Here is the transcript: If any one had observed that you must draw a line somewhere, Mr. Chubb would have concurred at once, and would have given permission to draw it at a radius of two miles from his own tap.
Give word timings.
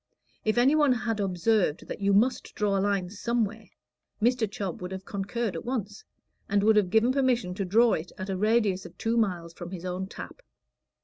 If 0.43 0.57
any 0.57 0.73
one 0.73 0.93
had 0.93 1.19
observed 1.19 1.85
that 1.87 2.01
you 2.01 2.11
must 2.11 2.55
draw 2.55 2.75
a 2.75 2.81
line 2.81 3.11
somewhere, 3.11 3.69
Mr. 4.19 4.49
Chubb 4.49 4.81
would 4.81 4.91
have 4.91 5.05
concurred 5.05 5.55
at 5.55 5.63
once, 5.63 6.03
and 6.49 6.63
would 6.63 6.75
have 6.75 6.89
given 6.89 7.11
permission 7.11 7.53
to 7.53 7.65
draw 7.65 7.93
it 7.93 8.11
at 8.17 8.27
a 8.31 8.35
radius 8.35 8.83
of 8.83 8.97
two 8.97 9.15
miles 9.15 9.53
from 9.53 9.69
his 9.69 9.85
own 9.85 10.07
tap. 10.07 10.41